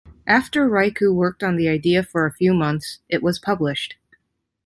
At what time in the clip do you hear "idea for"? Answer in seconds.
1.67-2.25